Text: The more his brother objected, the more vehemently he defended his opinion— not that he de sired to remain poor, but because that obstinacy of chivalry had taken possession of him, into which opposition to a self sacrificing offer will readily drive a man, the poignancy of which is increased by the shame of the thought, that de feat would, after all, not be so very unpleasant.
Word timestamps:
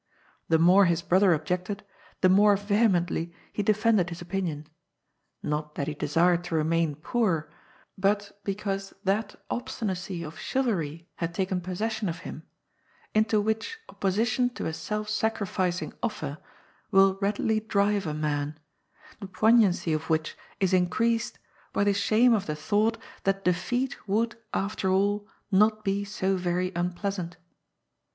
The 0.49 0.57
more 0.57 0.85
his 0.85 1.03
brother 1.03 1.31
objected, 1.31 1.83
the 2.21 2.27
more 2.27 2.57
vehemently 2.57 3.35
he 3.53 3.61
defended 3.61 4.09
his 4.09 4.19
opinion— 4.19 4.65
not 5.53 5.75
that 5.75 5.87
he 5.87 5.93
de 5.93 6.07
sired 6.07 6.43
to 6.45 6.55
remain 6.55 6.95
poor, 6.95 7.51
but 7.99 8.35
because 8.43 8.95
that 9.03 9.35
obstinacy 9.51 10.23
of 10.23 10.39
chivalry 10.39 11.07
had 11.17 11.35
taken 11.35 11.61
possession 11.61 12.09
of 12.09 12.21
him, 12.25 12.41
into 13.13 13.39
which 13.39 13.77
opposition 13.89 14.49
to 14.55 14.65
a 14.65 14.73
self 14.73 15.07
sacrificing 15.07 15.93
offer 16.01 16.39
will 16.89 17.19
readily 17.21 17.59
drive 17.59 18.07
a 18.07 18.13
man, 18.15 18.57
the 19.19 19.27
poignancy 19.27 19.93
of 19.93 20.09
which 20.09 20.35
is 20.59 20.73
increased 20.73 21.37
by 21.73 21.83
the 21.83 21.93
shame 21.93 22.33
of 22.33 22.47
the 22.47 22.55
thought, 22.55 22.97
that 23.23 23.45
de 23.45 23.53
feat 23.53 23.97
would, 24.07 24.35
after 24.51 24.89
all, 24.89 25.27
not 25.51 25.83
be 25.83 26.03
so 26.03 26.35
very 26.37 26.71
unpleasant. 26.75 27.37